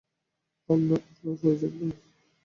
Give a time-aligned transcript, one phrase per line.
[0.69, 0.99] আপনার
[1.39, 1.91] প্রয়োজন নেই।